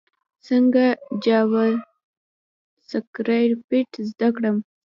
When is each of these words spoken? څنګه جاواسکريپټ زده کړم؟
څنګه 0.47 0.85
جاواسکريپټ 1.23 3.91
زده 4.09 4.29
کړم؟ 4.35 4.57